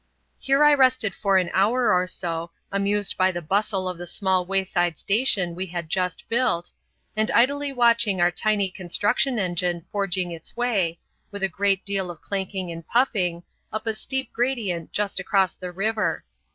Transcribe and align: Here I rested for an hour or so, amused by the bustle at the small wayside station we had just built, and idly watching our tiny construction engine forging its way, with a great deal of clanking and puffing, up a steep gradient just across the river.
Here 0.39 0.63
I 0.63 0.73
rested 0.73 1.13
for 1.13 1.37
an 1.37 1.51
hour 1.53 1.93
or 1.93 2.07
so, 2.07 2.49
amused 2.71 3.17
by 3.17 3.31
the 3.31 3.39
bustle 3.39 3.87
at 3.87 3.99
the 3.99 4.07
small 4.07 4.47
wayside 4.47 4.97
station 4.97 5.53
we 5.53 5.67
had 5.67 5.91
just 5.91 6.27
built, 6.27 6.73
and 7.15 7.29
idly 7.29 7.71
watching 7.71 8.19
our 8.19 8.31
tiny 8.31 8.71
construction 8.71 9.37
engine 9.37 9.85
forging 9.91 10.31
its 10.31 10.57
way, 10.57 10.97
with 11.29 11.43
a 11.43 11.47
great 11.49 11.85
deal 11.85 12.09
of 12.09 12.19
clanking 12.19 12.71
and 12.71 12.87
puffing, 12.87 13.43
up 13.71 13.85
a 13.85 13.93
steep 13.93 14.33
gradient 14.33 14.91
just 14.91 15.19
across 15.19 15.53
the 15.53 15.71
river. 15.71 16.23